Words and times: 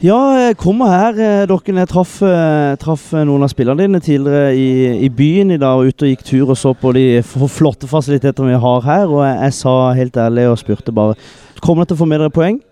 Ja, 0.00 0.16
jeg 0.32 0.56
kommer 0.56 0.86
her. 0.88 1.12
eh, 1.12 1.46
Dere, 1.46 1.74
jeg 1.76 1.88
traff, 1.88 2.22
eh, 2.22 2.76
traff 2.80 3.12
noen 3.12 3.42
av 3.44 3.50
spillerne 3.52 3.84
dine 3.84 4.00
tidligere 4.00 4.54
i, 4.56 5.04
i 5.04 5.08
byen 5.10 5.50
i 5.50 5.58
dag. 5.58 5.76
og 5.76 5.90
Ute 5.92 6.06
og 6.06 6.08
gikk 6.08 6.24
tur 6.24 6.48
og 6.54 6.56
så 6.56 6.72
på 6.72 6.94
de 6.96 7.20
flotte 7.20 7.86
fasilitetene 7.86 8.48
vi 8.48 8.62
har 8.62 8.80
her. 8.80 9.04
Og 9.12 9.20
jeg, 9.26 9.36
jeg 9.42 9.52
sa 9.58 9.74
helt 9.92 10.16
ærlig 10.16 10.48
og 10.48 10.58
spurte 10.58 10.94
bare 10.96 11.18
Kommer 11.60 11.84
dere 11.84 11.90
til 11.90 11.98
å 11.98 12.00
få 12.00 12.08
med 12.08 12.20
dere 12.22 12.32
poeng? 12.32 12.62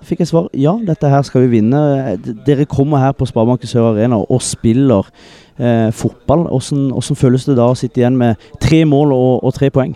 Da 0.00 0.08
fikk 0.08 0.22
jeg 0.22 0.30
svar 0.30 0.48
ja, 0.56 0.72
dette 0.80 1.10
her 1.12 1.22
skal 1.28 1.44
vi 1.44 1.58
vinne. 1.58 2.16
Dere 2.46 2.64
kommer 2.64 3.04
her 3.04 3.12
på 3.12 3.28
Sparebanken 3.28 3.68
Sør 3.68 3.90
Arena 3.90 4.22
og 4.24 4.40
spiller 4.40 5.12
eh, 5.58 5.92
fotball. 5.92 6.48
Hvordan, 6.48 6.88
hvordan 6.96 7.20
føles 7.20 7.44
det 7.44 7.58
da 7.60 7.68
å 7.68 7.76
sitte 7.76 8.00
igjen 8.00 8.16
med 8.16 8.40
tre 8.64 8.86
mål 8.88 9.12
og, 9.12 9.44
og 9.44 9.52
tre 9.60 9.68
poeng? 9.68 9.92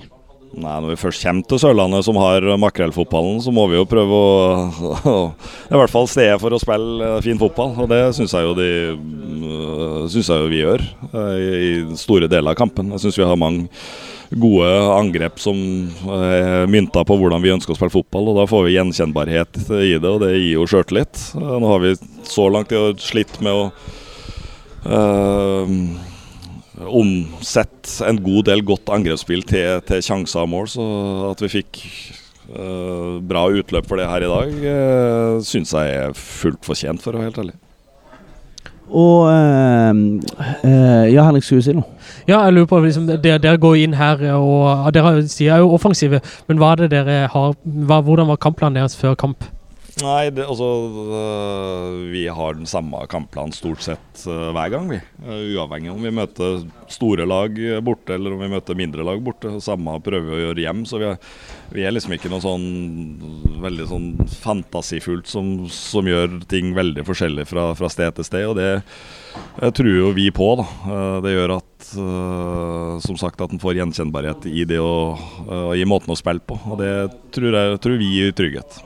Nei, 0.52 0.74
Når 0.84 0.90
vi 0.92 1.00
først 1.00 1.24
kommer 1.24 1.46
til 1.48 1.60
Sørlandet, 1.62 2.04
som 2.04 2.18
har 2.20 2.44
makrellfotballen, 2.60 3.40
så 3.40 3.52
må 3.54 3.64
vi 3.70 3.78
jo 3.78 3.86
prøve 3.88 4.12
å, 4.12 4.88
å 5.08 5.14
I 5.72 5.78
hvert 5.80 5.92
fall 5.92 6.08
stedet 6.10 6.40
for 6.42 6.52
å 6.52 6.60
spille 6.60 7.08
eh, 7.08 7.20
fin 7.24 7.40
fotball. 7.40 7.72
Og 7.80 7.88
det 7.88 8.02
syns 8.18 8.34
jeg 8.36 8.44
jo 8.44 8.52
de 8.58 8.68
øh, 8.92 10.02
synes 10.12 10.28
jeg 10.28 10.42
jo 10.42 10.50
vi 10.52 10.60
gjør 10.60 10.84
øh, 11.08 11.38
i, 11.40 11.72
store 11.96 12.28
deler 12.28 12.52
av 12.52 12.60
kampen. 12.60 12.92
Jeg 12.92 13.06
syns 13.06 13.20
vi 13.22 13.28
har 13.28 13.40
mange 13.40 13.70
gode 14.32 14.68
angrep 14.94 15.40
som 15.40 15.56
er 16.16 16.68
mynta 16.70 17.02
på 17.04 17.16
hvordan 17.20 17.42
vi 17.44 17.52
ønsker 17.52 17.74
å 17.74 17.78
spille 17.78 17.96
fotball. 17.96 18.30
og 18.32 18.42
Da 18.42 18.46
får 18.48 18.68
vi 18.68 18.76
gjenkjennbarhet 18.76 19.60
i 19.80 19.96
det, 19.96 20.08
og 20.08 20.22
det 20.24 20.34
gir 20.36 20.54
jo 20.58 20.68
sjøltillit. 20.68 21.26
Eh, 21.40 21.56
Nå 21.64 21.72
har 21.72 21.84
vi 21.84 21.96
så 22.28 22.48
langt 22.52 22.72
i 22.72 22.80
år 22.80 22.96
slitt 23.00 23.40
med 23.40 23.56
å 23.56 23.68
øh, 24.84 25.76
omsett 26.80 27.98
en 28.06 28.20
god 28.22 28.48
del 28.48 28.64
godt 28.64 28.92
angrepsspill 28.94 29.44
til, 29.48 29.82
til 29.88 30.04
sjanser 30.04 30.44
og 30.44 30.52
mål. 30.52 30.70
Så 30.72 30.86
at 31.30 31.42
vi 31.44 31.50
fikk 31.58 31.82
uh, 32.54 33.18
bra 33.28 33.48
utløp 33.52 33.88
for 33.88 34.00
det 34.00 34.08
her 34.08 34.24
i 34.24 34.32
dag, 34.32 34.56
uh, 34.62 35.42
syns 35.44 35.74
jeg 35.76 35.98
er 36.06 36.16
fullt 36.16 36.64
fortjent, 36.64 37.02
for 37.04 37.12
å 37.12 37.20
være 37.20 37.30
helt 37.30 37.44
ærlig. 37.44 37.58
Og 38.92 39.30
eh, 39.32 39.94
eh, 40.68 41.14
Ja, 41.14 41.24
Henrik, 41.24 41.46
skulle 41.46 41.62
du 41.62 41.64
si 41.64 41.72
noe? 41.76 41.86
Ja, 42.28 42.42
jeg 42.44 42.58
lurer 42.58 42.68
på 42.68 42.80
liksom, 42.84 43.06
Dere, 43.08 43.40
dere 43.40 43.60
går 43.60 43.78
inn 43.80 43.96
her, 43.96 44.20
og 44.36 44.90
dere 44.92 45.22
sier 45.30 45.54
er 45.56 45.62
jo 45.62 45.72
offensive, 45.72 46.20
men 46.48 46.60
hva 46.60 46.74
er 46.74 46.84
det 46.84 46.90
dere 46.92 47.22
har 47.32 47.54
hva, 47.62 48.02
Hvordan 48.04 48.28
var 48.28 48.40
kampplanen 48.42 48.76
deres 48.76 48.98
før 48.98 49.16
kamp? 49.16 49.46
Nei, 50.00 50.30
det, 50.32 50.46
altså 50.48 50.66
øh, 51.12 51.96
Vi 52.08 52.22
har 52.32 52.54
den 52.56 52.68
samme 52.68 53.02
kampplanen 53.12 53.52
stort 53.52 53.82
sett 53.84 54.22
øh, 54.24 54.48
hver 54.56 54.70
gang, 54.72 54.88
vi. 54.88 55.00
Uh, 55.20 55.42
uavhengig 55.52 55.90
om 55.92 56.00
vi 56.00 56.14
møter 56.16 56.62
store 56.92 57.26
lag 57.28 57.58
borte 57.84 58.16
eller 58.16 58.32
om 58.32 58.40
vi 58.40 58.48
møter 58.54 58.78
mindre 58.78 59.04
lag 59.04 59.20
borte. 59.24 59.52
Samme 59.60 59.98
prøver 60.04 60.30
vi 60.30 60.38
å 60.38 60.46
gjøre 60.46 60.64
hjem. 60.64 60.84
Så 60.88 61.00
vi 61.02 61.10
er, 61.10 61.18
vi 61.76 61.84
er 61.84 61.92
liksom 61.92 62.14
ikke 62.16 62.30
noe 62.32 62.40
sånn 62.44 62.64
veldig 63.62 63.88
sånn 63.90 64.08
fantasifullt 64.40 65.28
som, 65.28 65.52
som 65.68 66.08
gjør 66.08 66.40
ting 66.48 66.72
veldig 66.76 67.04
forskjellig 67.08 67.46
fra, 67.52 67.68
fra 67.76 67.92
sted 67.92 68.16
til 68.16 68.28
sted. 68.28 68.48
Og 68.48 68.56
det 68.56 69.74
tror 69.76 69.92
jo 69.92 70.14
vi 70.16 70.30
på. 70.34 70.48
da. 70.62 70.66
Det 71.24 71.36
gjør 71.36 71.58
at 71.58 71.68
som 71.92 73.18
sagt 73.20 73.42
at 73.44 73.52
en 73.52 73.60
får 73.60 73.76
gjenkjennbarhet 73.76 74.48
i 74.48 74.64
det 74.68 74.80
å, 74.80 75.12
uh, 75.50 75.72
i 75.76 75.84
måten 75.88 76.14
å 76.14 76.18
spille 76.18 76.40
på. 76.40 76.56
Og 76.72 76.80
det 76.80 76.94
tror 77.34 77.60
jeg 77.60 77.84
tror 77.84 78.00
vi 78.00 78.12
gir 78.16 78.36
trygghet. 78.40 78.80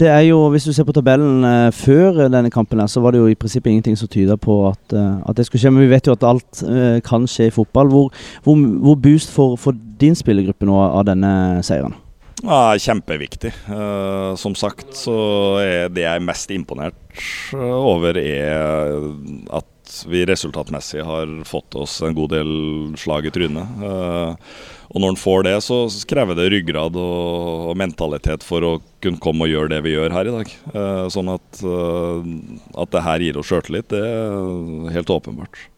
Det 0.00 0.08
er 0.08 0.20
jo, 0.20 0.48
Hvis 0.48 0.64
du 0.64 0.72
ser 0.72 0.86
på 0.88 0.94
tabellen 0.96 1.44
eh, 1.44 1.72
før 1.72 2.28
denne 2.32 2.50
kampen, 2.50 2.80
her, 2.80 2.86
så 2.86 3.00
var 3.00 3.12
det 3.12 3.20
jo 3.20 3.26
i 3.30 3.34
prinsippet 3.38 3.70
ingenting 3.70 3.98
som 3.98 4.08
tyder 4.08 4.36
på 4.36 4.68
at, 4.70 4.94
eh, 4.96 5.18
at 5.28 5.36
det 5.36 5.46
skulle 5.46 5.60
skje. 5.60 5.72
Men 5.72 5.84
vi 5.84 5.90
vet 5.92 6.06
jo 6.06 6.16
at 6.16 6.24
alt 6.24 6.62
eh, 6.64 7.00
kan 7.04 7.28
skje 7.28 7.50
i 7.50 7.54
fotball. 7.54 7.92
Hvor, 7.92 8.08
hvor, 8.42 8.56
hvor 8.56 8.94
boost 8.94 9.30
for 9.32 9.76
din 10.00 10.16
spillergruppe 10.18 10.66
nå 10.66 10.78
av 10.80 11.04
denne 11.06 11.62
seieren? 11.62 11.94
Ja, 12.42 12.74
kjempeviktig. 12.74 13.52
Uh, 13.70 14.34
som 14.38 14.56
sagt 14.58 14.96
så 14.98 15.14
er 15.62 15.92
det 15.94 16.02
jeg 16.02 16.18
er 16.18 16.24
mest 16.26 16.50
imponert 16.50 16.96
eh, 17.54 17.74
over, 17.76 18.18
er 18.18 18.98
at 19.54 19.61
vi 20.08 20.24
resultatmessig 20.28 21.02
har 21.06 21.32
fått 21.48 21.74
oss 21.78 22.00
en 22.02 22.14
god 22.16 22.32
del 22.34 22.52
slag 23.00 23.26
i 23.26 23.32
trynet. 23.34 23.82
Eh, 23.82 24.52
og 24.92 25.00
når 25.00 25.14
en 25.14 25.20
får 25.20 25.46
det, 25.46 25.54
så 25.64 25.78
krever 26.08 26.36
det 26.36 26.50
ryggrad 26.52 26.96
og, 27.00 27.72
mentalitet 27.80 28.44
for 28.44 28.66
å 28.66 28.72
kunne 29.02 29.22
komme 29.22 29.46
og 29.46 29.52
gjøre 29.52 29.72
det 29.72 29.80
vi 29.86 29.94
gjør 29.94 30.12
her 30.12 30.28
i 30.28 30.34
dag. 30.36 30.54
Eh, 30.74 31.04
sånn 31.14 31.32
at, 31.32 31.62
eh, 31.64 32.32
at 32.84 32.92
det 32.92 33.04
her 33.08 33.24
gir 33.24 33.40
oss 33.40 33.48
sjøltillit, 33.48 33.88
det 33.94 34.02
er 34.04 34.92
helt 34.98 35.14
åpenbart. 35.16 35.71